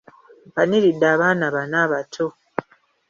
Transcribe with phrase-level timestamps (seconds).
[0.49, 2.25] Mpaniridde abaana bana abato.